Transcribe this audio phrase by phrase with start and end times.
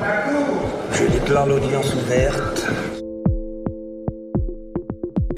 [0.00, 2.70] Je déclare l'audience ouverte.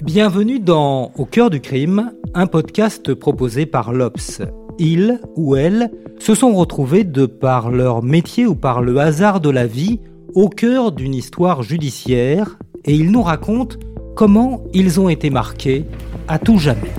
[0.02, 4.42] Bienvenue dans Au cœur du crime, un podcast proposé par l'Obs.
[4.78, 9.48] Ils ou elles se sont retrouvés de par leur métier ou par le hasard de
[9.48, 10.00] la vie
[10.34, 13.76] au cœur d'une histoire judiciaire et ils nous racontent
[14.14, 15.86] comment ils ont été marqués
[16.28, 16.92] à tout jamais.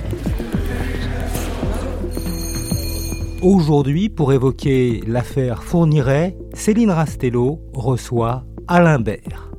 [3.40, 9.50] Aujourd'hui, pour évoquer l'affaire Fourniret, Céline Rastello reçoit Alain Bert.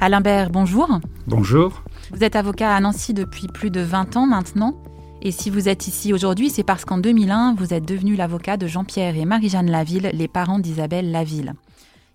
[0.00, 1.00] Alain Bert, bonjour.
[1.26, 1.82] Bonjour.
[2.12, 4.80] Vous êtes avocat à Nancy depuis plus de 20 ans maintenant.
[5.22, 8.66] Et si vous êtes ici aujourd'hui, c'est parce qu'en 2001, vous êtes devenu l'avocat de
[8.66, 11.54] Jean-Pierre et Marie-Jeanne Laville, les parents d'Isabelle Laville.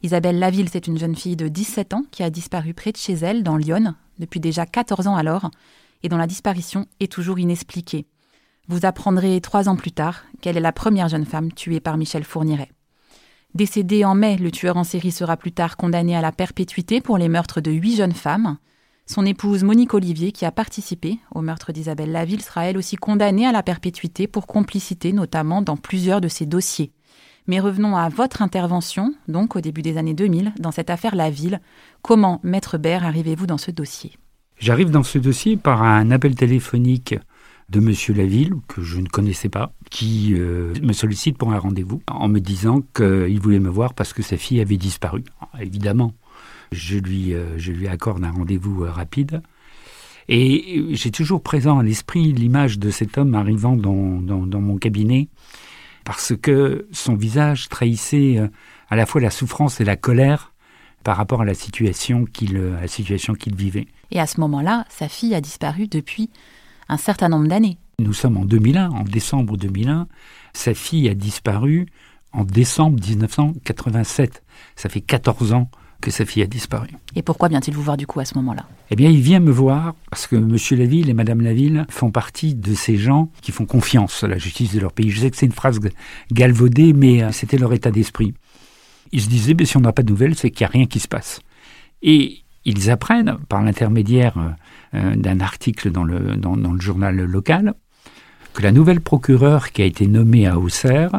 [0.03, 3.13] Isabelle Laville, c'est une jeune fille de 17 ans qui a disparu près de chez
[3.13, 5.49] elle, dans Lyon, depuis déjà 14 ans alors,
[6.03, 8.05] et dont la disparition est toujours inexpliquée.
[8.67, 12.23] Vous apprendrez trois ans plus tard qu'elle est la première jeune femme tuée par Michel
[12.23, 12.69] Fourniret.
[13.57, 17.17] Décédé en mai, le tueur en série sera plus tard condamné à la perpétuité pour
[17.17, 18.57] les meurtres de huit jeunes femmes.
[19.07, 23.47] Son épouse Monique Olivier, qui a participé au meurtre d'Isabelle Laville, sera elle aussi condamnée
[23.47, 26.91] à la perpétuité pour complicité notamment dans plusieurs de ses dossiers.
[27.47, 31.59] Mais revenons à votre intervention, donc au début des années 2000, dans cette affaire Laville.
[32.03, 34.19] Comment, Maître Bert, arrivez-vous dans ce dossier?
[34.59, 37.15] J'arrive dans ce dossier par un appel téléphonique
[37.69, 42.01] de Monsieur Laville, que je ne connaissais pas, qui euh, me sollicite pour un rendez-vous
[42.07, 45.23] en me disant qu'il voulait me voir parce que sa fille avait disparu.
[45.59, 46.13] évidemment,
[46.71, 49.41] je lui, euh, je lui accorde un rendez-vous euh, rapide.
[50.29, 55.29] Et j'ai toujours présent à l'esprit l'image de cet homme arrivant dans, dans, mon cabinet
[56.03, 58.37] parce que son visage trahissait
[58.89, 60.53] à la fois la souffrance et la colère
[61.05, 63.87] par rapport à la situation qu'il à la situation qu'il vivait.
[64.11, 66.29] Et à ce moment-là, sa fille a disparu depuis
[66.89, 67.77] un certain nombre d'années.
[67.99, 70.07] Nous sommes en 2001, en décembre 2001.
[70.53, 71.87] Sa fille a disparu
[72.31, 74.43] en décembre 1987.
[74.75, 75.69] Ça fait 14 ans
[76.01, 76.89] que sa fille a disparu.
[77.15, 78.67] Et pourquoi vient-il vous voir du coup à ce moment-là?
[78.91, 80.55] Eh bien, il vient me voir parce que M.
[80.79, 84.73] Laville et Mme Laville font partie de ces gens qui font confiance à la justice
[84.73, 85.09] de leur pays.
[85.09, 85.79] Je sais que c'est une phrase
[86.31, 88.33] galvaudée, mais euh, c'était leur état d'esprit.
[89.11, 90.85] Ils se disaient, mais si on n'a pas de nouvelles, c'est qu'il n'y a rien
[90.85, 91.39] qui se passe.
[92.03, 94.49] Et ils apprennent, par l'intermédiaire euh,
[94.93, 97.73] d'un article dans le, dans, le journal local,
[98.53, 101.11] que la nouvelle procureure qui a été nommée à Auxerre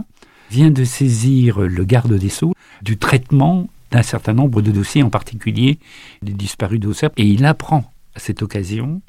[0.50, 5.10] vient de saisir le garde des Sceaux du traitement d'un certain nombre de dossiers, en
[5.10, 5.78] particulier
[6.22, 7.10] des disparus d'Auxerre.
[7.16, 9.02] Et il apprend à cette occasion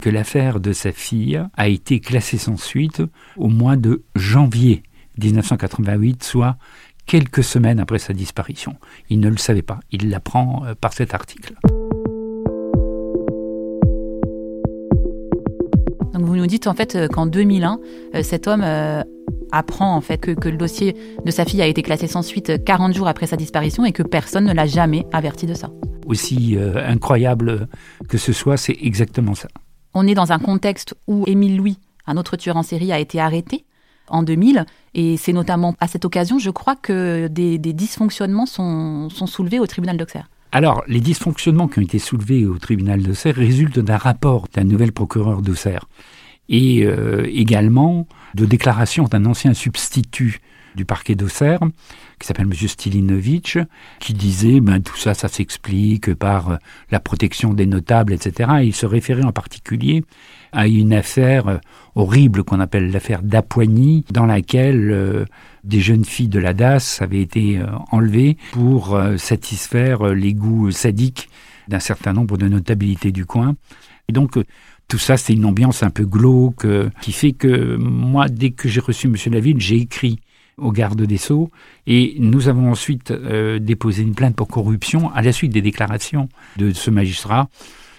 [0.00, 3.02] que l'affaire de sa fille a été classée sans suite
[3.36, 4.82] au mois de janvier
[5.18, 6.56] 1988, soit
[7.06, 8.76] quelques semaines après sa disparition.
[9.10, 11.54] Il ne le savait pas, il l'apprend euh, par cet article.
[16.14, 17.80] Donc vous nous dites en fait euh, qu'en 2001,
[18.14, 19.02] euh, cet homme euh,
[19.50, 22.94] apprend en fait que, le dossier de sa fille a été classé sans suite 40
[22.94, 25.70] jours après sa disparition et que personne ne l'a jamais averti de ça.
[26.06, 27.66] Aussi incroyable
[28.08, 29.48] que ce soit, c'est exactement ça.
[29.94, 33.20] On est dans un contexte où Émile Louis, un autre tueur en série, a été
[33.20, 33.64] arrêté
[34.08, 39.26] en 2000 et c'est notamment à cette occasion, je crois, que des, dysfonctionnements sont, sont
[39.26, 40.28] soulevés au tribunal d'Auxerre.
[40.54, 44.92] Alors, les dysfonctionnements qui ont été soulevés au tribunal d'Auxerre résultent d'un rapport d'un nouvel
[44.92, 45.88] procureur d'Auxerre
[46.48, 48.06] et euh, également
[48.36, 50.38] de déclarations d'un ancien substitut
[50.74, 51.60] du parquet d'Auxerre,
[52.18, 52.54] qui s'appelle M.
[52.54, 53.58] Stilinovitch,
[54.00, 56.56] qui disait ben, tout ça, ça s'explique par euh,
[56.90, 58.50] la protection des notables, etc.
[58.60, 60.04] Et il se référait en particulier
[60.52, 61.58] à une affaire euh,
[61.94, 65.26] horrible qu'on appelle l'affaire d'Apoigny, dans laquelle
[65.64, 70.34] des jeunes filles de la DAS avaient été euh, enlevées pour euh, satisfaire euh, les
[70.34, 71.28] goûts sadiques
[71.68, 73.56] d'un certain nombre de notabilités du coin.
[74.08, 74.38] Et donc,
[74.86, 76.66] tout ça, c'est une ambiance un peu glauque
[77.00, 79.16] qui fait que moi, dès que j'ai reçu M.
[79.32, 80.20] Laville, j'ai écrit
[80.56, 81.50] au garde des Sceaux
[81.86, 86.72] et nous avons ensuite déposé une plainte pour corruption à la suite des déclarations de
[86.72, 87.48] ce magistrat.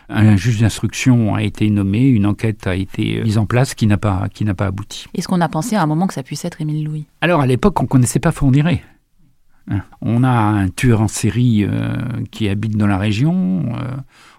[0.07, 3.97] Un juge d'instruction a été nommé, une enquête a été mise en place qui n'a
[3.97, 5.07] pas, qui n'a pas abouti.
[5.15, 7.05] Est-ce qu'on a pensé à un moment que ça puisse être Émile Louis?
[7.21, 8.83] Alors à l'époque, on ne connaissait pas Fourniret.
[9.69, 9.81] Hein.
[10.01, 11.95] On a un tueur en série euh,
[12.31, 13.63] qui habite dans la région.
[13.75, 13.95] Euh,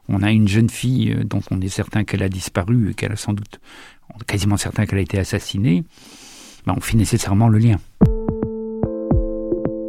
[0.09, 3.17] on a une jeune fille euh, dont on est certain qu'elle a disparu, qu'elle a
[3.17, 3.61] sans doute,
[4.27, 5.85] quasiment certain qu'elle a été assassinée.
[6.67, 7.77] Ben, on fait nécessairement le lien.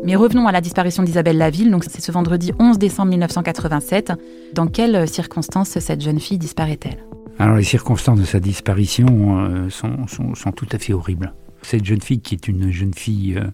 [0.07, 1.69] Mais revenons à la disparition d'Isabelle Laville.
[1.69, 4.13] Donc c'est ce vendredi 11 décembre 1987.
[4.53, 7.03] Dans quelles circonstances cette jeune fille disparaît-elle?
[7.39, 11.33] Alors les circonstances de sa disparition euh, sont, sont, sont, tout à fait horribles.
[11.61, 13.51] Cette jeune fille qui est une jeune fille euh,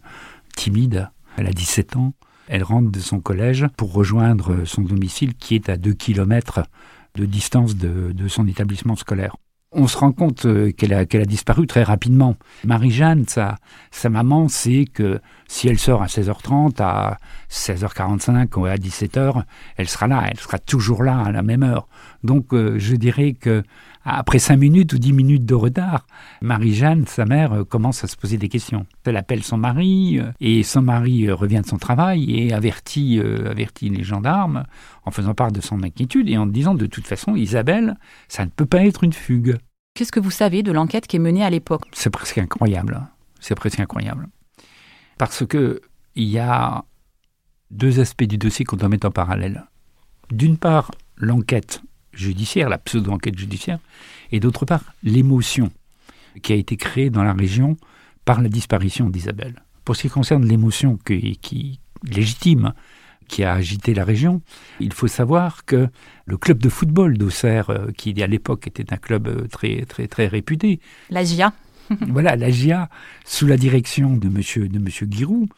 [0.55, 2.13] timide, elle a 17 ans,
[2.47, 6.61] elle rentre de son collège pour rejoindre son domicile qui est à 2 km
[7.15, 9.35] de distance de, de son établissement scolaire
[9.73, 12.35] on se rend compte euh, qu'elle a, disparu très rapidement.
[12.65, 13.57] Marie-Jeanne, sa
[14.09, 15.19] maman, sait que
[15.53, 17.19] si elle sort à 16h30, à
[17.51, 19.43] 16h45 ou à 17h,
[19.77, 21.87] elle sera là, elle sera toujours là à la même heure.
[22.23, 23.61] Donc euh, je dirais que
[24.03, 26.07] après 5 minutes ou 10 minutes de retard,
[26.41, 28.87] Marie-Jeanne, sa mère, euh, commence à se poser des questions.
[29.05, 34.03] Elle appelle son mari et son mari revient de son travail et avertit, avertit les
[34.03, 34.63] gendarmes
[35.05, 37.95] en faisant part de son inquiétude et en disant de toute façon, Isabelle,
[38.27, 39.57] ça ne peut pas être une fugue.
[39.93, 41.83] Qu'est-ce que vous savez de l'enquête qui est menée à l'époque?
[41.91, 43.01] C'est presque incroyable.
[43.39, 44.29] C'est presque incroyable.
[45.23, 45.79] Parce que
[46.15, 46.83] il y a
[47.71, 49.63] deux aspects du dossier qu'on doit mettre en parallèle.
[50.29, 51.81] D'une part, l'enquête
[52.11, 53.79] judiciaire, la pseudo-enquête judiciaire,
[54.33, 55.71] et d'autre part, l'émotion
[56.41, 57.77] qui a été créée dans la région
[58.25, 59.63] par la disparition d'Isabelle.
[59.85, 62.73] Pour ce qui concerne l'émotion qui, qui légitime
[63.29, 64.41] qui a agité la région.
[64.79, 65.87] Il faut savoir que
[66.25, 70.07] le club de football d'Auxerre, euh, qui à l'époque était un club euh, très très
[70.07, 70.79] très réputé,
[71.09, 71.53] la GIA,
[72.07, 72.89] voilà la GIA,
[73.25, 75.49] sous la direction de Monsieur de Monsieur Giroud,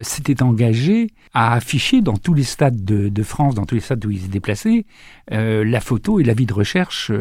[0.00, 4.10] s'était engagé à afficher dans tous les stades de, France, dans tous les stades où
[4.10, 4.86] il se déplaçait,
[5.30, 7.12] euh, la photo et la vie de recherche,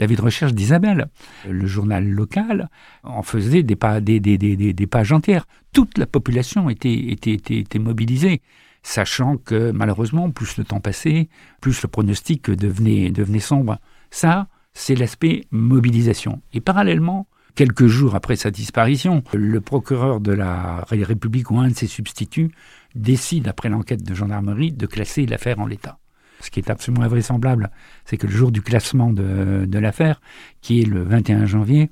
[0.00, 1.06] la vie de recherche d'Isabelle.
[1.48, 2.68] Le journal local
[3.04, 5.46] en faisait des, des, des, des, pages entières.
[5.72, 8.42] Toute la population était, était, était, était mobilisée
[8.86, 11.28] sachant que malheureusement, plus le temps passait,
[11.60, 13.78] plus le pronostic devenait, devenait sombre.
[14.10, 16.40] Ça, c'est l'aspect mobilisation.
[16.52, 17.26] Et parallèlement,
[17.56, 22.52] quelques jours après sa disparition, le procureur de la République ou un de ses substituts
[22.94, 25.98] décide, après l'enquête de gendarmerie, de classer l'affaire en l'état.
[26.40, 27.70] Ce qui est absolument invraisemblable,
[28.04, 30.20] c'est que le jour du classement de, de l'affaire,
[30.60, 31.90] qui est le 21 janvier,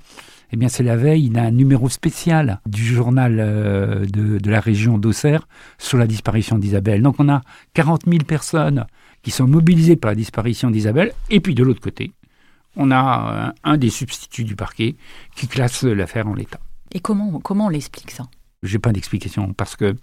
[0.54, 5.48] eh bien, c'est la veille d'un numéro spécial du journal euh, de, la région d'Auxerre
[5.78, 7.02] sur la disparition d'Isabelle.
[7.02, 7.40] Donc, on a
[7.72, 8.86] 40 000 personnes
[9.22, 11.12] qui sont mobilisées par la disparition d'Isabelle.
[11.28, 12.12] Et puis, de l'autre côté,
[12.76, 14.96] on a un, des substituts du parquet
[15.36, 16.60] qui classe l'affaire en l'état.
[16.92, 18.24] Et comment, comment on l'explique ça?
[18.62, 19.96] J'ai pas d'explication parce que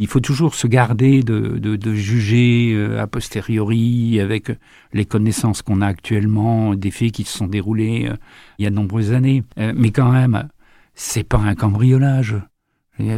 [0.00, 4.50] il faut toujours se garder de, juger euh, a posteriori avec
[4.94, 8.16] les connaissances qu'on a actuellement des faits qui se sont déroulés euh,
[8.58, 9.44] il y a de nombreuses années.
[9.58, 10.48] Euh, mais quand même,
[10.94, 12.36] c'est pas un cambriolage,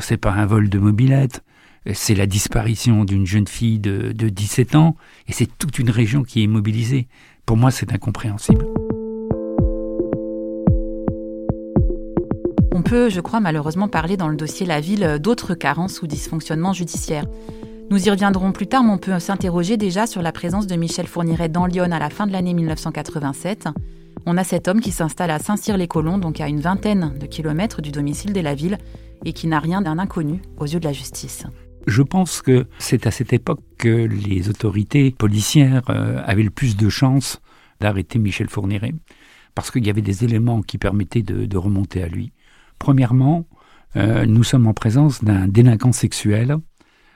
[0.01, 1.45] c'est pas un vol de mobilette,
[1.93, 4.97] c'est la disparition d'une jeune fille de, de 17 ans
[5.29, 7.07] et c'est toute une région qui est mobilisée.
[7.47, 8.67] Pour moi, c'est incompréhensible.
[12.75, 16.73] On peut, je crois, malheureusement parler dans le dossier La Ville d'autres carences ou dysfonctionnements
[16.73, 17.27] judiciaires.
[17.91, 21.07] Nous y reviendrons plus tard, mais on peut s'interroger déjà sur la présence de Michel
[21.07, 23.69] Fourniret dans Lyon à la fin de l'année 1987.
[24.25, 27.91] On a cet homme qui s'installe à Saint-Cyr-les-Colons, donc à une vingtaine de kilomètres du
[27.91, 28.79] domicile de la ville,
[29.25, 31.45] et qui n'a rien d'un inconnu aux yeux de la justice.
[31.87, 36.77] Je pense que c'est à cette époque que les autorités policières euh, avaient le plus
[36.77, 37.41] de chances
[37.81, 38.95] d'arrêter Michel Fourniret,
[39.55, 42.33] parce qu'il y avait des éléments qui permettaient de remonter à lui.
[42.79, 43.47] Premièrement,
[43.97, 46.57] euh, nous sommes en présence d'un délinquant sexuel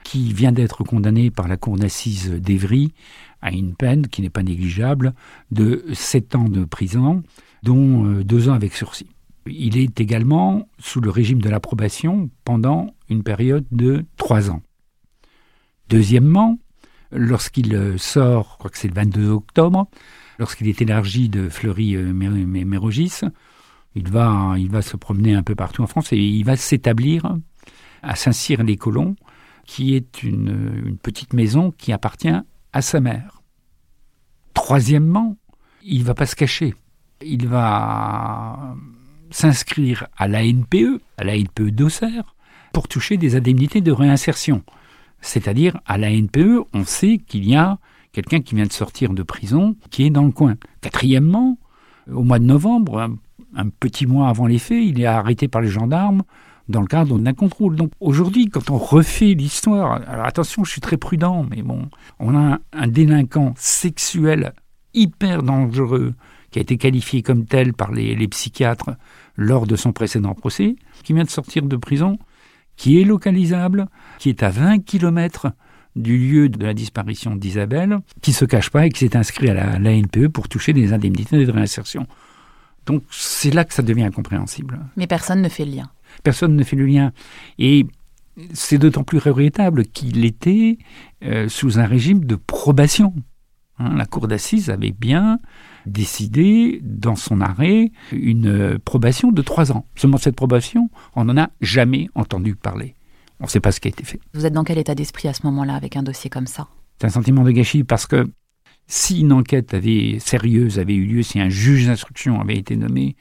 [0.03, 2.93] qui vient d'être condamné par la cour d'assises d'Evry
[3.41, 5.13] à une peine qui n'est pas négligeable
[5.51, 7.23] de 7 ans de prison,
[7.63, 9.09] dont 2 euh, ans avec sursis.
[9.47, 14.61] Il est également sous le régime de l'approbation pendant une période de 3 ans.
[15.89, 16.59] Deuxièmement,
[17.11, 19.87] lorsqu'il euh, sort, je crois que c'est le 22 octobre,
[20.39, 23.21] lorsqu'il est élargi de Fleury-Mérogis,
[24.05, 27.37] va, il va se promener un peu partout en France et il va s'établir
[28.03, 29.15] à Saint-Cyr-les-Colons,
[29.65, 32.35] qui est une, petite maison qui appartient
[32.73, 33.41] à sa mère.
[34.53, 35.37] Troisièmement,
[35.83, 36.73] il ne va pas se cacher.
[37.21, 38.75] Il va
[39.29, 42.35] s'inscrire à la NPE, à la NPE d'Auxerre,
[42.73, 44.63] pour toucher des indemnités de réinsertion.
[45.21, 47.79] C'est-à-dire, à la NPE, on sait qu'il y a
[48.11, 50.55] quelqu'un qui vient de sortir de prison qui est dans le coin.
[50.81, 51.57] Quatrièmement,
[52.11, 53.11] au mois de novembre,
[53.55, 56.23] un petit mois avant les faits, il est arrêté par les gendarmes
[56.69, 57.75] dans le cadre d'un contrôle.
[57.75, 62.35] Donc aujourd'hui, quand on refait l'histoire, alors attention, je suis très prudent, mais bon, on
[62.35, 64.53] a un, délinquant sexuel
[64.93, 66.13] hyper dangereux
[66.51, 68.91] qui a été qualifié comme tel par les, psychiatres
[69.35, 72.17] lors de son précédent procès, qui vient de sortir de prison,
[72.77, 73.87] qui est localisable,
[74.19, 75.47] qui est à 20 kilomètres
[75.95, 79.53] du lieu de la disparition d'Isabelle, qui se cache pas et qui s'est inscrit à
[79.53, 82.07] la, la NPE pour toucher des indemnités de réinsertion.
[82.85, 84.79] Donc c'est là que ça devient incompréhensible.
[84.95, 85.89] Mais personne ne fait le lien.
[86.23, 87.11] Personne ne fait le lien.
[87.59, 87.85] Et
[88.53, 90.77] c'est d'autant plus regrettable qu'il était
[91.23, 93.13] euh, sous un régime de probation.
[93.79, 95.39] Hein, la cour d'assises avait bien
[95.85, 99.85] décidé dans son arrêt une probation de trois ans.
[99.95, 102.95] Seulement cette probation, on n'en a jamais entendu parler.
[103.39, 104.19] On ne sait pas ce qui a été fait.
[104.33, 106.67] Vous êtes dans quel état d'esprit à ce moment-là avec un dossier comme ça?
[106.99, 108.27] C'est un sentiment de gâchis parce que
[108.87, 113.15] si une enquête avait, sérieuse avait eu lieu, si un juge d'instruction avait été nommé,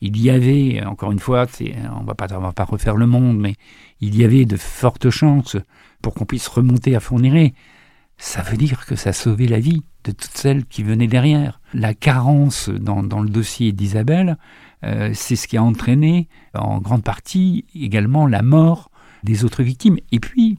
[0.00, 1.46] il y avait, encore une fois,
[1.92, 3.56] on va pas, va pas refaire le monde, mais
[4.00, 5.56] il y avait de fortes chances
[6.02, 7.52] pour qu'on puisse remonter à Fourniret.
[8.18, 11.60] Ça veut dire que ça sauvait la vie de toutes celles qui venaient derrière.
[11.72, 14.36] La carence dans, le dossier d'Isabelle,
[14.84, 18.90] euh, c'est ce qui a entraîné en grande partie également la mort
[19.22, 19.98] des autres victimes.
[20.10, 20.58] Et puis,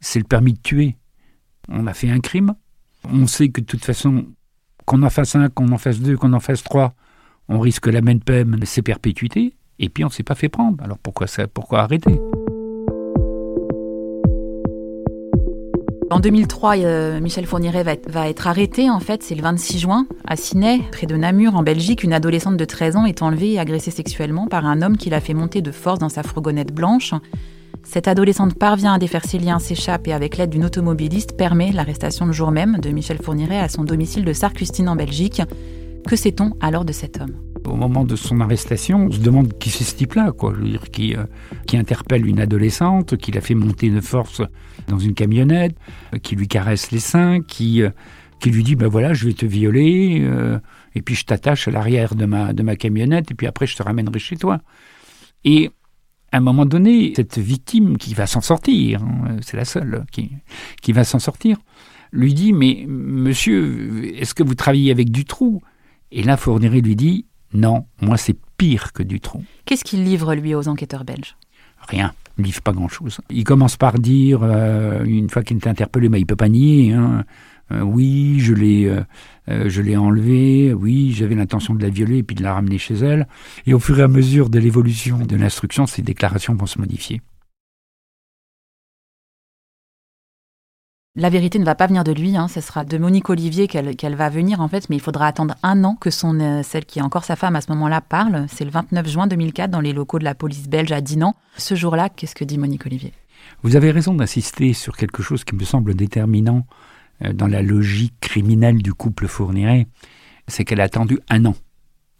[0.00, 0.96] c'est le permis de tuer.
[1.68, 2.54] On a fait un crime.
[3.04, 4.26] On sait que de toute façon,
[4.84, 6.94] qu'on en fasse un, qu'on en fasse deux, qu'on en fasse trois,
[7.48, 9.54] on risque la même peine, c'est perpétuité.
[9.78, 10.82] Et puis on ne s'est pas fait prendre.
[10.84, 12.18] Alors pourquoi, ça, pourquoi arrêter?
[16.10, 20.36] En 2003, euh, Michel Fourniret va être, arrêté, en fait, c'est le 26 juin, à
[20.36, 22.02] Ciney, près de Namur, en Belgique.
[22.02, 25.20] Une adolescente de 13 ans est enlevée et agressée sexuellement par un homme qui l'a
[25.20, 27.12] fait monter de force dans sa fourgonnette blanche.
[27.82, 32.24] Cette adolescente parvient à défaire ses liens, s'échappe et avec l'aide d'une automobiliste permet l'arrestation
[32.24, 35.42] le jour même de Michel Fourniret à son domicile de Sarcustine en Belgique.
[36.06, 37.47] Que sait-on alors de cet homme?
[37.66, 40.52] Au moment de son arrestation, on se demande qui c'est ce type-là, quoi.
[40.54, 41.24] Je veux dire, qui, euh,
[41.66, 44.42] qui interpelle une adolescente, qui la fait monter de force
[44.88, 45.76] dans une camionnette,
[46.14, 47.90] euh, qui lui caresse les seins, qui, euh,
[48.40, 50.24] qui lui dit ben voilà, je vais te violer,
[50.94, 53.76] et puis je t'attache à l'arrière de ma, de ma camionnette, et puis après je
[53.76, 54.60] te ramènerai chez toi.
[55.44, 55.70] Et
[56.30, 60.30] à un moment donné, cette victime qui va s'en sortir, hein, c'est la seule qui,
[60.82, 61.56] qui va s'en sortir,
[62.12, 65.60] lui dit Mais monsieur, est-ce que vous travaillez avec du trou?
[66.10, 69.42] Et là, Fourniret lui dit non, moi c'est pire que du tronc.
[69.64, 71.36] Qu'est-ce qu'il livre lui aux enquêteurs belges?
[71.88, 73.20] Rien, il livre pas grand-chose.
[73.30, 76.92] Il commence par dire, euh, une fois qu'il est interpellé, mais il peut pas nier.
[76.92, 77.24] Hein,
[77.70, 80.74] euh, oui, je l'ai, euh, je l'ai enlevée.
[80.74, 83.28] Oui, j'avais l'intention de la violer et puis de la ramener chez elle.
[83.66, 87.22] Et au fur et à mesure de l'évolution de l'instruction, ces déclarations vont se modifier.
[91.18, 94.14] La vérité ne va pas venir de lui, hein, ce sera de Monique Olivier qu'elle
[94.14, 97.02] va venir en fait, mais il faudra attendre un an que euh, celle qui est
[97.02, 98.46] encore sa femme à ce moment-là parle.
[98.48, 101.34] C'est le 29 juin 2004 dans les locaux de la police belge à Dinan.
[101.56, 103.12] Ce jour-là, qu'est-ce que dit Monique Olivier?
[103.64, 106.64] Vous avez raison d'insister sur quelque chose qui me semble déterminant
[107.24, 109.88] euh, dans la logique criminelle du couple Fourniret,
[110.46, 111.56] c'est qu'elle a attendu un an.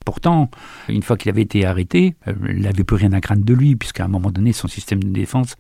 [0.04, 0.50] Pourtant,
[0.88, 3.76] une fois qu'il avait été arrêté, euh, elle n'avait plus rien à craindre de lui,
[3.76, 5.54] puisqu'à un moment donné, son système de défense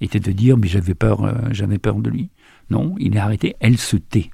[0.00, 2.30] était de dire mais j'avais peur, j'avais peur de lui.
[2.70, 4.30] Non, il est arrêté, elle se tait.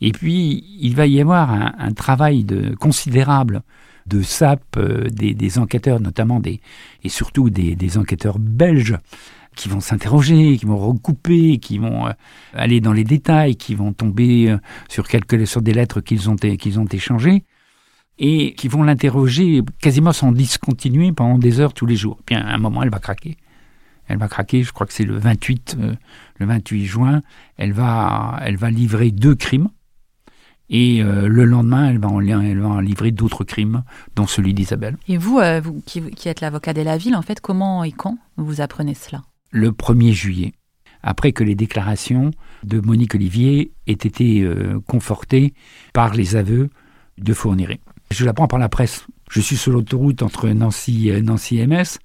[0.00, 3.62] Et puis, il va y avoir un, travail de, considérable
[4.06, 6.60] de SAP euh, des, enquêteurs, notamment des,
[7.04, 8.96] et surtout des, enquêteurs belges,
[9.56, 12.12] qui vont s'interroger, qui vont recouper, qui vont euh,
[12.54, 14.58] aller dans les détails, qui vont tomber euh,
[14.88, 17.44] sur quelques sur des lettres qu'ils ont, qu'ils ont échangées,
[18.18, 22.18] et qui vont l'interroger quasiment sans discontinuer pendant des heures tous les jours.
[22.24, 23.36] Puis à un moment, elle va craquer
[24.10, 25.94] elle va craquer, je crois que c'est le 28, euh,
[26.38, 27.20] le 28 juin,
[27.56, 29.68] elle va, elle va livrer deux crimes.
[30.68, 33.84] Et euh, le lendemain, elle va, en, elle va livrer d'autres crimes,
[34.16, 34.96] dont celui d'Isabelle.
[35.08, 38.18] Et vous, euh, vous qui, êtes l'avocat de la ville, en fait, comment et quand
[38.36, 39.22] vous apprenez cela?
[39.52, 40.52] Le 1er juillet,
[41.02, 42.32] après que les déclarations
[42.64, 44.48] de Monique Olivier aient été
[44.86, 45.54] confortées
[45.92, 46.70] par les aveux
[47.18, 47.80] de Fourniret.
[48.10, 49.06] Je l'apprends par la presse.
[49.28, 51.98] Je suis sur l'autoroute entre Nancy, Nancy et MS.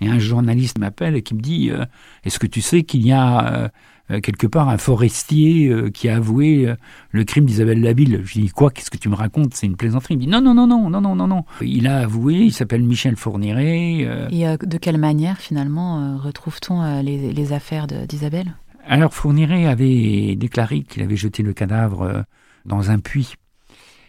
[0.00, 1.84] Et un journaliste m'appelle et qui me dit euh,
[2.24, 3.68] Est-ce que tu sais qu'il y a euh,
[4.10, 6.72] euh, quelque part un forestier qui a avoué
[7.10, 8.70] le crime d'Isabelle Labille Je dis Quoi?
[8.70, 9.54] Qu'est-ce que tu me racontes?
[9.54, 10.14] C'est une plaisanterie.
[10.14, 11.44] Il me dit Non, non, non, non, non, non, non, non.
[11.60, 14.28] Il a avoué, il s'appelle Michel Fourniret.
[14.30, 18.54] Et de quelle manière, finalement, retrouve-t-on les, affaires d'Isabelle?
[18.86, 22.24] Alors, Fourniret avait déclaré qu'il avait jeté le cadavre
[22.64, 23.34] dans un puits.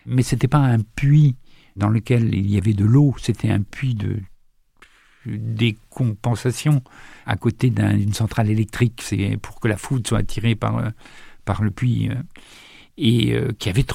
[0.06, 1.36] Mais ce n'était pas un puits
[1.76, 4.18] dans lequel il y avait de l'eau, c'était un puits de
[5.26, 6.82] des compensations
[7.26, 10.90] à côté d'une centrale électrique, c'est pour que la foudre soit attirée par, euh,
[11.46, 12.16] par le puits, euh,
[12.98, 13.86] et euh, qui avait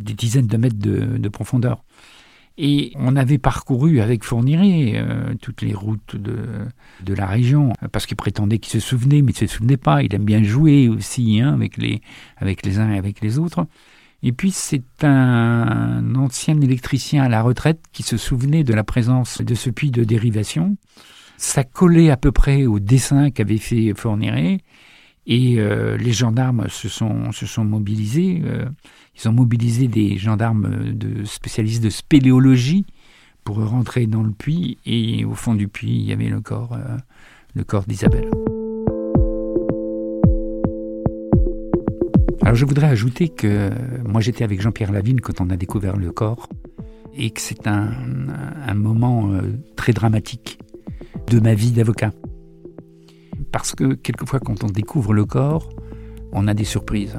[0.00, 1.82] des dizaines de mètres de, profondeur.
[2.56, 5.04] Et on avait parcouru avec Fourniret
[5.40, 6.36] toutes les routes de,
[7.02, 10.04] de la région, parce qu'il prétendait qu'il se souvenait, mais il ne se souvenait pas.
[10.04, 12.00] Il aime bien jouer aussi hein, avec, les,
[12.36, 13.66] avec les uns et avec les autres.
[14.26, 19.42] Et puis c'est un ancien électricien à la retraite qui se souvenait de la présence
[19.42, 20.78] de ce puits de dérivation.
[21.36, 24.60] Ça collait à peu près au dessin qu'avait fait Fourniret.
[25.26, 28.40] Et euh, les gendarmes se sont, mobilisés.
[28.44, 28.64] Euh,
[29.14, 32.86] ils ont mobilisé des gendarmes de spécialistes de spéléologie
[33.44, 36.72] pour rentrer dans le puits et au fond du puits, il y avait le corps,
[36.72, 36.96] euh,
[37.54, 38.30] le corps d'Isabelle.
[42.42, 43.70] Alors je voudrais ajouter que
[44.06, 46.48] moi j'étais avec Jean-Pierre Lavigne quand on a découvert le corps
[47.16, 47.92] et que c'est un,
[48.66, 50.58] un, moment euh, très dramatique
[51.28, 52.12] de ma vie d'avocat.
[53.52, 55.68] Parce que quelquefois quand on découvre le corps,
[56.32, 57.16] on a des surprises.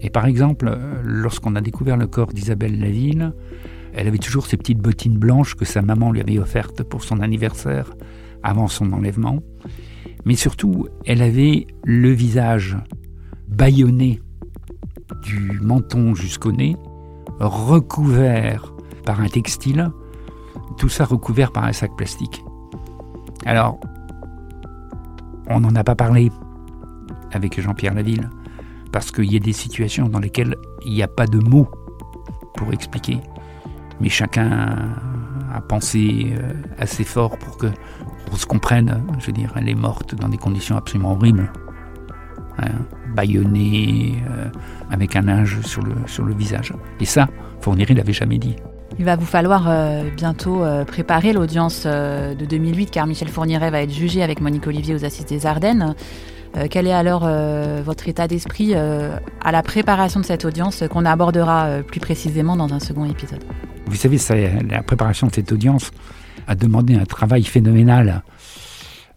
[0.00, 3.32] Et par exemple, lorsqu'on a découvert le corps d'Isabelle Laville,
[3.92, 7.20] elle avait toujours ces petites bottines blanches que sa maman lui avait offertes pour son
[7.20, 7.94] anniversaire
[8.42, 9.42] avant son enlèvement.
[10.24, 12.76] Mais surtout, elle avait le visage
[13.48, 14.20] bâillonné
[15.22, 16.76] du menton jusqu'au nez,
[17.40, 18.72] recouvert
[19.04, 19.90] par un textile,
[20.76, 22.44] tout ça recouvert par un sac plastique.
[23.44, 23.78] Alors,
[25.48, 26.30] on n'en a pas parlé
[27.32, 28.28] avec Jean-Pierre Laville,
[28.92, 31.68] parce qu'il y a des situations dans lesquelles il n'y a pas de mots
[32.54, 33.20] pour expliquer
[34.00, 34.94] mais chacun
[35.52, 37.68] a pensé euh, assez fort pour que
[38.36, 39.02] se comprenne.
[39.18, 41.50] Je veux dire, elle est morte dans des conditions absolument horribles.
[42.58, 42.68] Hein,
[43.14, 44.46] baïonnée, euh,
[44.90, 46.72] avec un linge sur le, sur le visage.
[47.00, 47.28] Et ça,
[47.60, 48.56] Fournier l'avait jamais dit.
[48.98, 53.92] Il va vous falloir euh, bientôt préparer l'audience de 2008 car Michel Fourniret va être
[53.92, 55.94] jugé avec Monique Olivier aux Assises des Ardennes.
[56.70, 57.28] quel est alors
[57.84, 62.80] votre état d'esprit à la préparation de cette audience qu'on abordera plus précisément dans un
[62.80, 63.44] second épisode?
[63.86, 65.92] Vous savez, la préparation de cette audience
[66.48, 68.22] a demandé un travail phénoménal,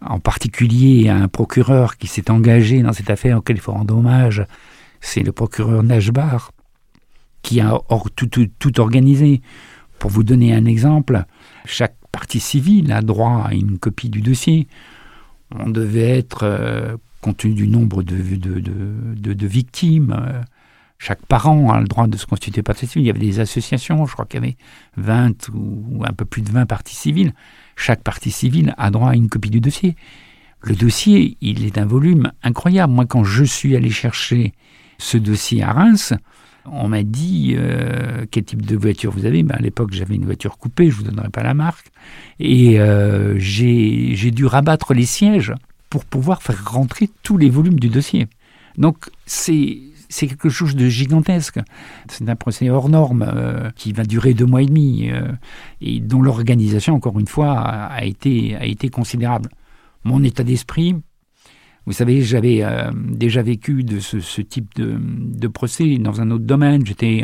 [0.05, 3.95] en particulier à un procureur qui s'est engagé dans cette affaire auquel il faut rendre
[3.95, 4.45] hommage.
[4.99, 6.51] C'est le procureur Najbar
[7.41, 7.79] qui a
[8.15, 9.41] tout, organisé.
[9.99, 11.25] Pour vous donner un exemple,
[11.65, 14.67] chaque partie civile a droit à une copie du dossier.
[15.57, 18.15] On devait être, euh, compte tenu du nombre de,
[19.45, 20.41] victimes, euh,
[20.97, 23.03] chaque parent a le droit de se constituer partie civile.
[23.03, 24.57] Il y avait des associations, je crois qu'il y avait
[24.97, 27.33] 20 ou un peu plus de 20 parties civiles.
[27.81, 29.95] Chaque partie civile a droit à une copie du dossier.
[30.61, 32.93] Le dossier, il est d'un volume incroyable.
[32.93, 34.53] Moi, quand je suis allé chercher
[34.99, 36.13] ce dossier à Reims,
[36.71, 39.41] on m'a dit euh, quel type de voiture vous avez?
[39.41, 41.87] Ben, à l'époque, j'avais une voiture coupée, je ne vous donnerai pas la marque.
[42.39, 45.55] Et euh, j'ai dû rabattre les sièges
[45.89, 48.27] pour pouvoir faire rentrer tous les volumes du dossier.
[48.77, 49.79] Donc, c'est
[50.11, 51.59] c'est quelque chose de gigantesque.
[52.07, 55.31] C'est un procès hors norme euh, qui va durer deux mois et demi euh,
[55.79, 59.49] et dont l'organisation, encore une fois, a, été, considérable.
[60.03, 60.95] Mon état d'esprit,
[61.85, 66.85] vous savez, j'avais euh, déjà vécu de ce, type de, procès dans un autre domaine.
[66.85, 67.23] J'étais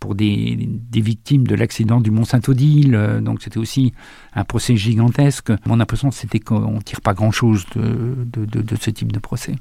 [0.00, 3.92] pour des, victimes de l'accident du Mont-Saint-Odile, donc c'était aussi
[4.34, 5.52] un procès gigantesque.
[5.66, 9.56] Mon impression, c'était qu'on ne tire pas grand-chose de ce type de procès.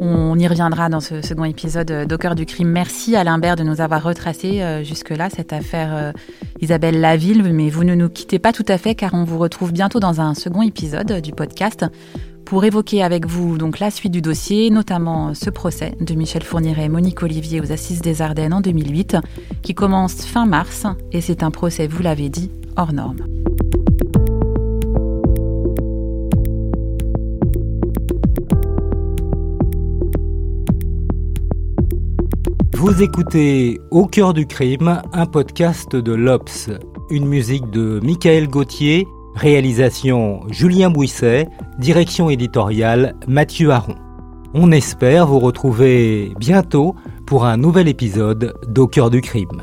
[0.00, 2.68] On y reviendra dans ce second épisode d'Au cœur du crime.
[2.68, 6.12] Merci Alain Bert de nous avoir retracé euh, jusque-là cette affaire euh,
[6.60, 7.42] Isabelle Laville.
[7.52, 10.20] Mais vous ne nous quittez pas tout à fait car on vous retrouve bientôt dans
[10.20, 11.86] un second épisode du podcast
[12.44, 16.84] pour évoquer avec vous donc la suite du dossier, notamment ce procès de Michel Fourniret
[16.84, 19.16] et Monique Olivier aux Assises des Ardennes en 2008,
[19.62, 23.35] qui commence fin mars et c'est un procès, vous l'avez dit, hors norme.
[32.78, 36.68] Vous écoutez Au cœur du crime, un podcast de l'Obs,
[37.08, 43.94] une musique de Michael Gauthier, réalisation Julien Bouisset, direction éditoriale Mathieu Aron.
[44.52, 46.94] On espère vous retrouver bientôt
[47.26, 49.62] pour un nouvel épisode d'Au cœur du crime.